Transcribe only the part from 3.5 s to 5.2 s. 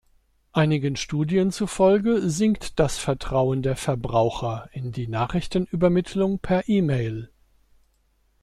der Verbraucher in die